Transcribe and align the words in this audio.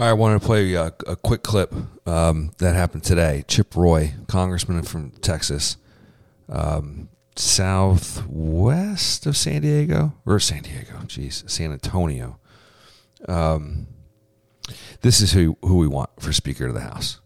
I 0.00 0.14
wanted 0.14 0.40
to 0.40 0.46
play 0.46 0.72
a, 0.72 0.86
a 1.06 1.14
quick 1.14 1.42
clip 1.42 1.74
um, 2.06 2.52
that 2.56 2.74
happened 2.74 3.04
today. 3.04 3.44
Chip 3.46 3.76
Roy, 3.76 4.14
congressman 4.28 4.82
from 4.82 5.10
Texas, 5.10 5.76
um, 6.48 7.10
southwest 7.36 9.26
of 9.26 9.36
San 9.36 9.60
Diego, 9.60 10.14
or 10.24 10.40
San 10.40 10.62
Diego, 10.62 11.00
jeez, 11.04 11.48
San 11.50 11.70
Antonio. 11.70 12.38
Um, 13.28 13.88
this 15.02 15.20
is 15.20 15.32
who, 15.32 15.58
who 15.60 15.76
we 15.76 15.86
want 15.86 16.08
for 16.18 16.32
Speaker 16.32 16.68
of 16.68 16.74
the 16.74 16.80
House, 16.80 17.20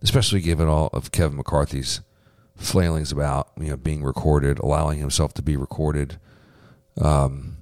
especially 0.00 0.40
given 0.40 0.68
all 0.68 0.90
of 0.92 1.10
Kevin 1.10 1.38
McCarthy's 1.38 2.02
flailings 2.54 3.10
about 3.10 3.50
you 3.58 3.70
know 3.70 3.76
being 3.76 4.04
recorded, 4.04 4.60
allowing 4.60 5.00
himself 5.00 5.34
to 5.34 5.42
be 5.42 5.56
recorded, 5.56 6.20
um, 7.00 7.56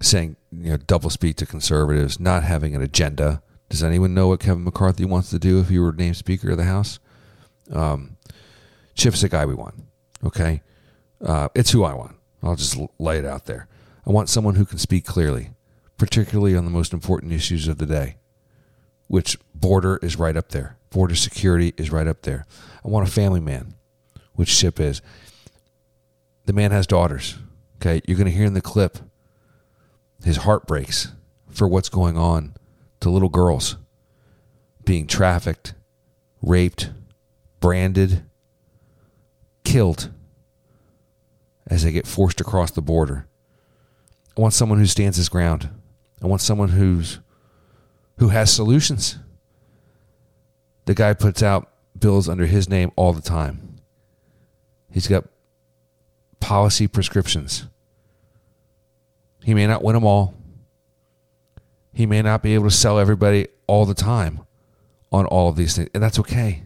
saying 0.00 0.36
you 0.50 0.70
know 0.70 0.78
double 0.78 1.10
speak 1.10 1.36
to 1.36 1.44
conservatives, 1.44 2.18
not 2.18 2.44
having 2.44 2.74
an 2.74 2.80
agenda. 2.80 3.42
Does 3.68 3.82
anyone 3.82 4.14
know 4.14 4.28
what 4.28 4.40
Kevin 4.40 4.64
McCarthy 4.64 5.04
wants 5.04 5.30
to 5.30 5.38
do 5.38 5.60
if 5.60 5.68
he 5.68 5.78
were 5.78 5.92
named 5.92 6.16
Speaker 6.16 6.50
of 6.50 6.56
the 6.56 6.64
House? 6.64 6.98
Um, 7.72 8.16
Chip's 8.94 9.22
the 9.22 9.28
guy 9.28 9.46
we 9.46 9.54
want. 9.54 9.74
Okay, 10.24 10.62
uh, 11.24 11.48
it's 11.54 11.70
who 11.70 11.84
I 11.84 11.94
want. 11.94 12.16
I'll 12.42 12.56
just 12.56 12.78
lay 12.98 13.18
it 13.18 13.24
out 13.24 13.46
there. 13.46 13.68
I 14.06 14.10
want 14.10 14.28
someone 14.28 14.54
who 14.54 14.64
can 14.64 14.78
speak 14.78 15.04
clearly, 15.04 15.50
particularly 15.96 16.56
on 16.56 16.64
the 16.64 16.70
most 16.70 16.92
important 16.92 17.32
issues 17.32 17.68
of 17.68 17.78
the 17.78 17.86
day, 17.86 18.16
which 19.08 19.38
border 19.54 19.98
is 20.02 20.18
right 20.18 20.36
up 20.36 20.50
there. 20.50 20.76
Border 20.90 21.14
security 21.14 21.72
is 21.76 21.90
right 21.90 22.06
up 22.06 22.22
there. 22.22 22.46
I 22.84 22.88
want 22.88 23.08
a 23.08 23.10
family 23.10 23.40
man 23.40 23.74
which 24.34 24.56
Chip 24.56 24.78
is. 24.78 25.00
The 26.44 26.52
man 26.52 26.70
has 26.70 26.86
daughters. 26.86 27.38
Okay, 27.76 28.00
you're 28.06 28.16
going 28.16 28.30
to 28.30 28.36
hear 28.36 28.46
in 28.46 28.54
the 28.54 28.60
clip 28.60 28.98
his 30.24 30.38
heart 30.38 30.66
breaks 30.66 31.12
for 31.50 31.68
what's 31.68 31.88
going 31.88 32.16
on 32.16 32.54
to 33.04 33.10
little 33.10 33.28
girls 33.28 33.76
being 34.84 35.06
trafficked, 35.06 35.74
raped, 36.40 36.90
branded, 37.60 38.24
killed 39.62 40.10
as 41.66 41.84
they 41.84 41.92
get 41.92 42.06
forced 42.06 42.40
across 42.40 42.70
the 42.70 42.80
border. 42.80 43.26
I 44.36 44.40
want 44.40 44.54
someone 44.54 44.78
who 44.78 44.86
stands 44.86 45.18
his 45.18 45.28
ground. 45.28 45.68
I 46.22 46.26
want 46.26 46.40
someone 46.40 46.70
who's 46.70 47.20
who 48.18 48.28
has 48.28 48.50
solutions. 48.50 49.18
The 50.86 50.94
guy 50.94 51.12
puts 51.12 51.42
out 51.42 51.70
bills 51.98 52.26
under 52.26 52.46
his 52.46 52.70
name 52.70 52.90
all 52.96 53.12
the 53.12 53.20
time. 53.20 53.76
He's 54.90 55.08
got 55.08 55.24
policy 56.40 56.86
prescriptions. 56.86 57.66
He 59.42 59.52
may 59.52 59.66
not 59.66 59.82
win 59.82 59.94
them 59.94 60.04
all. 60.04 60.34
He 61.94 62.06
may 62.06 62.22
not 62.22 62.42
be 62.42 62.54
able 62.54 62.64
to 62.64 62.74
sell 62.74 62.98
everybody 62.98 63.46
all 63.66 63.86
the 63.86 63.94
time 63.94 64.40
on 65.12 65.26
all 65.26 65.48
of 65.48 65.56
these 65.56 65.76
things, 65.76 65.88
and 65.94 66.02
that's 66.02 66.18
okay. 66.18 66.64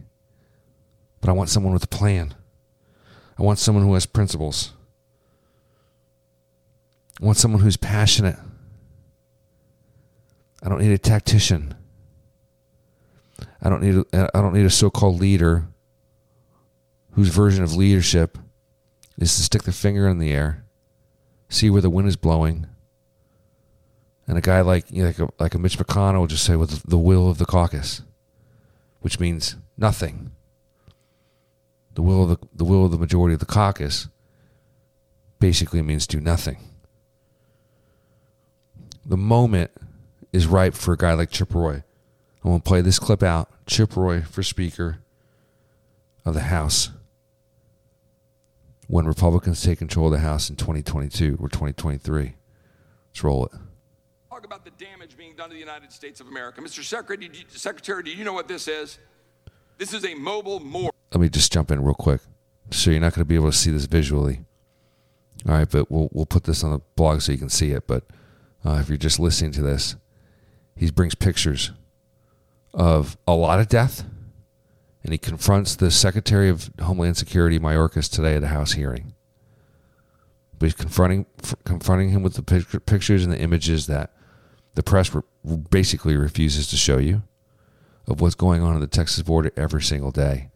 But 1.21 1.29
I 1.29 1.33
want 1.33 1.49
someone 1.49 1.71
with 1.71 1.83
a 1.83 1.87
plan. 1.87 2.33
I 3.37 3.43
want 3.43 3.59
someone 3.59 3.85
who 3.85 3.93
has 3.93 4.05
principles. 4.05 4.73
I 7.21 7.25
want 7.25 7.37
someone 7.37 7.61
who's 7.61 7.77
passionate. 7.77 8.37
I 10.63 10.69
don't 10.69 10.81
need 10.81 10.91
a 10.91 10.97
tactician. 10.97 11.75
I 13.61 13.69
don't 13.69 13.83
need 13.83 14.03
a, 14.13 14.29
I 14.33 14.41
don't 14.41 14.53
need 14.53 14.65
a 14.65 14.69
so-called 14.69 15.19
leader 15.19 15.67
whose 17.11 17.29
version 17.29 17.63
of 17.63 17.75
leadership 17.75 18.37
is 19.17 19.35
to 19.35 19.43
stick 19.43 19.63
the 19.63 19.71
finger 19.71 20.07
in 20.07 20.19
the 20.19 20.31
air, 20.31 20.65
see 21.49 21.69
where 21.69 21.81
the 21.81 21.89
wind 21.89 22.07
is 22.07 22.15
blowing, 22.15 22.67
and 24.29 24.37
a 24.37 24.41
guy 24.41 24.61
like 24.61 24.85
you 24.91 25.01
know, 25.01 25.07
like, 25.07 25.19
a, 25.19 25.29
like 25.39 25.55
a 25.55 25.59
Mitch 25.59 25.79
McConnell 25.79 26.19
will 26.19 26.27
just 26.27 26.45
say 26.45 26.55
with 26.55 26.83
the 26.83 26.99
will 26.99 27.31
of 27.31 27.39
the 27.39 27.47
caucus, 27.47 28.03
which 29.01 29.19
means 29.19 29.55
nothing. 29.75 30.31
The 31.95 32.03
will 32.03 32.23
of 32.23 32.29
the, 32.29 32.47
the 32.53 32.63
will 32.63 32.85
of 32.85 32.91
the 32.91 32.99
majority 32.99 33.33
of 33.33 33.39
the 33.39 33.47
caucus 33.47 34.07
basically 35.39 35.81
means 35.81 36.05
do 36.05 36.21
nothing. 36.21 36.57
The 39.03 39.17
moment 39.17 39.71
is 40.31 40.45
ripe 40.45 40.75
for 40.75 40.93
a 40.93 40.97
guy 40.97 41.13
like 41.13 41.31
Chip 41.31 41.55
Roy. 41.55 41.83
I'm 42.43 42.51
going 42.51 42.59
to 42.59 42.63
play 42.63 42.81
this 42.81 42.99
clip 42.99 43.23
out. 43.23 43.49
Chip 43.65 43.97
Roy 43.97 44.21
for 44.21 44.43
Speaker 44.43 44.99
of 46.23 46.35
the 46.35 46.41
House 46.41 46.91
when 48.85 49.05
Republicans 49.05 49.63
take 49.63 49.79
control 49.79 50.05
of 50.05 50.11
the 50.11 50.19
House 50.19 50.51
in 50.51 50.55
2022 50.55 51.37
or 51.41 51.49
2023. 51.49 52.35
Let's 53.11 53.23
roll 53.23 53.47
it. 53.47 53.51
Talk 54.39 54.45
about 54.45 54.63
the 54.63 54.85
damage 54.85 55.17
being 55.17 55.35
done 55.35 55.49
to 55.49 55.53
the 55.53 55.59
United 55.59 55.91
States 55.91 56.21
of 56.21 56.27
America. 56.29 56.61
Mr. 56.61 56.81
Secretary, 56.81 57.29
Secretary, 57.49 58.03
do 58.03 58.11
you 58.11 58.23
know 58.23 58.31
what 58.31 58.47
this 58.47 58.69
is? 58.69 58.97
This 59.77 59.93
is 59.93 60.05
a 60.05 60.13
mobile 60.13 60.61
morgue. 60.61 60.93
Let 61.13 61.19
me 61.19 61.27
just 61.27 61.51
jump 61.51 61.71
in 61.71 61.83
real 61.83 61.93
quick. 61.93 62.21
So 62.71 62.89
you're 62.89 63.01
not 63.01 63.13
going 63.13 63.23
to 63.23 63.25
be 63.25 63.35
able 63.35 63.51
to 63.51 63.57
see 63.57 63.69
this 63.69 63.83
visually. 63.83 64.45
All 65.45 65.55
right, 65.55 65.69
but 65.69 65.91
we'll 65.91 66.07
we'll 66.13 66.25
put 66.25 66.45
this 66.45 66.63
on 66.63 66.71
the 66.71 66.79
blog 66.95 67.19
so 67.19 67.33
you 67.33 67.37
can 67.37 67.49
see 67.49 67.71
it. 67.71 67.85
But 67.85 68.05
uh, 68.63 68.77
if 68.79 68.87
you're 68.87 68.97
just 68.97 69.19
listening 69.19 69.51
to 69.53 69.61
this, 69.61 69.97
he 70.73 70.89
brings 70.89 71.15
pictures 71.15 71.71
of 72.73 73.17
a 73.27 73.33
lot 73.33 73.59
of 73.59 73.67
death 73.67 74.05
and 75.03 75.11
he 75.11 75.17
confronts 75.17 75.75
the 75.75 75.91
Secretary 75.91 76.47
of 76.47 76.71
Homeland 76.79 77.17
Security, 77.17 77.59
Mayorkas, 77.59 78.09
today 78.09 78.37
at 78.37 78.43
a 78.45 78.47
House 78.47 78.71
hearing. 78.71 79.15
But 80.57 80.67
he's 80.67 80.75
confronting 80.75 81.25
confronting 81.65 82.11
him 82.11 82.23
with 82.23 82.35
the 82.35 82.79
pictures 82.79 83.25
and 83.25 83.33
the 83.33 83.39
images 83.39 83.87
that 83.87 84.13
the 84.79 84.83
press 84.83 85.13
re- 85.13 85.21
basically 85.69 86.15
refuses 86.15 86.67
to 86.67 86.77
show 86.77 86.99
you 86.99 87.21
of 88.07 88.21
what's 88.21 88.33
going 88.33 88.61
on 88.61 88.75
at 88.75 88.79
the 88.79 88.87
Texas 88.87 89.21
border 89.23 89.51
every 89.57 89.81
single 89.81 90.09
day. 90.09 90.49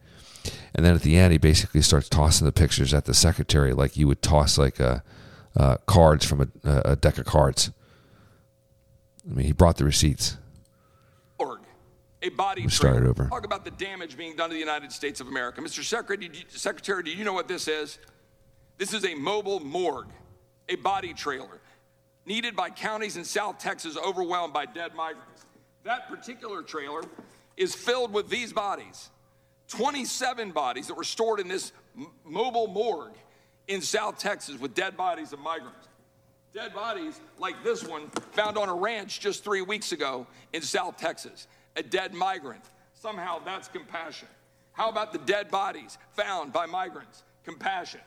And 0.74 0.86
then 0.86 0.96
at 0.96 1.02
the 1.02 1.18
end, 1.18 1.34
he 1.34 1.38
basically 1.38 1.82
starts 1.82 2.08
tossing 2.08 2.46
the 2.46 2.54
pictures 2.54 2.94
at 2.94 3.04
the 3.04 3.14
secretary 3.14 3.74
like 3.74 3.98
you 3.98 4.08
would 4.08 4.22
toss 4.22 4.58
like 4.58 4.80
a, 4.80 5.04
uh, 5.58 5.76
cards 5.86 6.26
from 6.26 6.54
a, 6.64 6.82
a 6.86 6.96
deck 6.96 7.18
of 7.18 7.26
cards. 7.26 7.72
I 9.30 9.34
mean, 9.34 9.46
he 9.46 9.52
brought 9.52 9.76
the 9.76 9.84
receipts 9.84 10.38
a 12.22 12.30
body 12.30 12.68
start 12.70 13.04
over. 13.04 13.28
Talk 13.28 13.46
about 13.46 13.66
the 13.66 13.72
damage 13.72 14.16
being 14.16 14.38
done 14.38 14.50
to 14.50 14.54
the 14.54 14.60
United 14.60 14.94
States 14.94 15.20
of 15.20 15.28
America. 15.28 15.60
Mr. 15.60 15.84
Secretary, 15.84 16.46
Secretary, 16.48 17.04
do 17.04 17.12
you 17.12 17.26
know 17.26 17.34
what 17.34 17.50
this 17.50 17.68
is? 17.68 18.00
This 18.78 18.94
is 18.94 19.06
a 19.06 19.14
mobile 19.14 19.60
morgue, 19.60 20.08
a 20.70 20.76
body 20.76 21.14
trailer 21.14 21.60
needed 22.26 22.56
by 22.56 22.70
counties 22.70 23.18
in 23.18 23.24
South 23.24 23.58
Texas 23.58 23.98
overwhelmed 23.98 24.54
by 24.54 24.66
dead 24.66 24.96
migrants. 24.96 25.46
That 25.84 26.08
particular 26.08 26.62
trailer 26.62 27.02
is 27.58 27.76
filled 27.76 28.14
with 28.14 28.30
these 28.30 28.54
bodies 28.54 29.10
27 29.70 30.52
bodies 30.52 30.88
that 30.88 30.94
were 30.94 31.04
stored 31.04 31.40
in 31.40 31.48
this 31.48 31.72
m- 31.98 32.08
mobile 32.26 32.68
morgue 32.68 33.16
in 33.68 33.82
South 33.82 34.18
Texas 34.20 34.60
with 34.60 34.76
dead 34.76 34.96
bodies 34.96 35.34
of 35.34 35.40
migrants. 35.40 35.88
Dead 36.54 36.74
bodies 36.74 37.20
like 37.40 37.64
this 37.64 37.84
one 37.84 38.10
found 38.34 38.58
on 38.58 38.70
a 38.70 38.74
ranch 38.74 39.20
just 39.20 39.44
three 39.44 39.62
weeks 39.62 39.92
ago 39.92 40.28
in 40.52 40.62
South 40.62 40.98
Texas 40.98 41.48
a 41.76 41.82
dead 41.82 42.14
migrant. 42.14 42.64
Somehow 42.94 43.40
that's 43.44 43.68
compassion. 43.68 44.28
How 44.74 44.90
about 44.90 45.12
the 45.12 45.20
dead 45.20 45.50
bodies 45.50 45.98
found 46.12 46.54
by 46.54 46.66
migrants? 46.66 47.24
Compassion. 47.44 48.02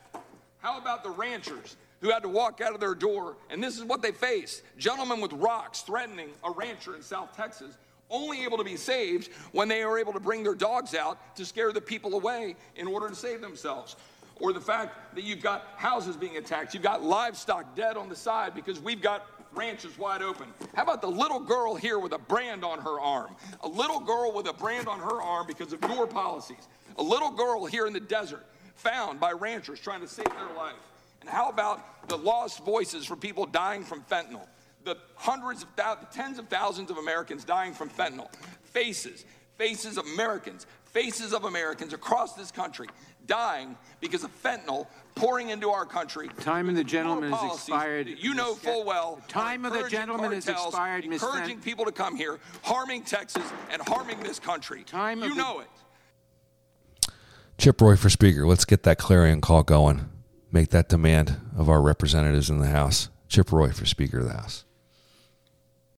How 0.59 0.78
about 0.78 1.03
the 1.03 1.10
ranchers 1.10 1.76
who 2.00 2.10
had 2.10 2.22
to 2.22 2.28
walk 2.28 2.60
out 2.60 2.74
of 2.74 2.80
their 2.80 2.94
door 2.94 3.36
and 3.50 3.62
this 3.62 3.76
is 3.76 3.84
what 3.84 4.02
they 4.02 4.12
faced 4.12 4.62
gentlemen 4.78 5.20
with 5.20 5.32
rocks 5.32 5.80
threatening 5.80 6.28
a 6.44 6.50
rancher 6.50 6.94
in 6.94 7.02
South 7.02 7.34
Texas, 7.36 7.76
only 8.10 8.44
able 8.44 8.58
to 8.58 8.64
be 8.64 8.76
saved 8.76 9.30
when 9.52 9.68
they 9.68 9.84
were 9.84 9.98
able 9.98 10.12
to 10.12 10.20
bring 10.20 10.42
their 10.42 10.54
dogs 10.54 10.94
out 10.94 11.36
to 11.36 11.44
scare 11.44 11.72
the 11.72 11.80
people 11.80 12.14
away 12.14 12.56
in 12.76 12.86
order 12.86 13.08
to 13.08 13.14
save 13.14 13.40
themselves. 13.40 13.96
Or 14.38 14.52
the 14.52 14.60
fact 14.60 15.14
that 15.14 15.24
you've 15.24 15.42
got 15.42 15.66
houses 15.76 16.16
being 16.16 16.36
attacked, 16.36 16.74
you've 16.74 16.82
got 16.82 17.02
livestock 17.02 17.74
dead 17.74 17.96
on 17.96 18.08
the 18.08 18.16
side 18.16 18.54
because 18.54 18.78
we've 18.78 19.00
got 19.00 19.26
ranches 19.54 19.98
wide 19.98 20.22
open. 20.22 20.46
How 20.74 20.82
about 20.82 21.00
the 21.00 21.10
little 21.10 21.40
girl 21.40 21.74
here 21.74 21.98
with 21.98 22.12
a 22.12 22.18
brand 22.18 22.62
on 22.62 22.78
her 22.81 23.00
arm? 23.00 23.34
A 23.62 23.69
little 23.69 24.00
girl 24.00 24.32
with 24.32 24.46
a 24.46 24.52
brand 24.52 24.88
on 24.88 25.00
her 25.00 25.22
arm 25.22 25.46
because 25.46 25.72
of 25.72 25.81
your 25.82 26.06
policies. 26.06 26.69
A 26.99 27.02
little 27.02 27.31
girl 27.31 27.64
here 27.64 27.87
in 27.87 27.94
the 27.94 28.00
desert 28.00 28.44
found 28.75 29.19
by 29.19 29.32
ranchers 29.32 29.81
trying 29.81 30.02
to 30.02 30.08
save 30.08 30.26
their 30.26 30.54
life. 30.56 30.75
And 31.20 31.30
how 31.30 31.48
about 31.48 32.08
the 32.08 32.16
lost 32.16 32.64
voices 32.64 33.04
for 33.06 33.16
people 33.16 33.46
dying 33.46 33.84
from 33.84 34.02
fentanyl? 34.02 34.46
The 34.84 34.96
hundreds 35.16 35.62
of 35.62 35.68
thousands, 35.76 36.14
tens 36.14 36.38
of 36.38 36.48
thousands 36.48 36.90
of 36.90 36.98
Americans 36.98 37.44
dying 37.44 37.72
from 37.72 37.90
fentanyl. 37.90 38.32
Faces, 38.62 39.24
faces 39.56 39.98
of 39.98 40.06
Americans, 40.06 40.66
faces 40.84 41.32
of 41.32 41.44
Americans 41.44 41.92
across 41.92 42.34
this 42.34 42.50
country 42.50 42.88
dying 43.26 43.76
because 44.00 44.24
of 44.24 44.42
fentanyl 44.42 44.86
pouring 45.14 45.50
into 45.50 45.70
our 45.70 45.84
country. 45.84 46.28
Time 46.40 46.68
of 46.68 46.76
the 46.76 46.84
gentleman 46.84 47.32
has 47.32 47.54
expired. 47.54 48.08
You 48.08 48.34
know 48.34 48.54
full 48.54 48.84
well. 48.84 49.20
Time 49.28 49.64
of 49.64 49.72
the 49.72 49.88
gentleman 49.88 50.32
has 50.32 50.48
expired, 50.48 51.04
Encouraging 51.04 51.60
people 51.60 51.84
to 51.84 51.92
come 51.92 52.16
here, 52.16 52.38
harming 52.62 53.02
Texas 53.02 53.44
and 53.70 53.82
harming 53.82 54.20
this 54.20 54.38
country. 54.38 54.84
Time 54.84 55.22
you 55.22 55.34
know 55.34 55.60
it. 55.60 57.10
Chip 57.58 57.80
Roy 57.80 57.96
for 57.96 58.10
Speaker. 58.10 58.46
Let's 58.46 58.64
get 58.64 58.82
that 58.82 58.98
clarion 58.98 59.40
call 59.40 59.62
going. 59.62 60.10
Make 60.56 60.70
that 60.70 60.88
demand 60.88 61.38
of 61.55 61.69
our 61.69 61.82
representatives 61.82 62.49
in 62.49 62.61
the 62.61 62.69
House. 62.69 63.11
Chip 63.29 63.53
Roy 63.53 63.73
for 63.73 63.85
Speaker 63.85 64.20
of 64.20 64.25
the 64.25 64.32
House. 64.32 64.65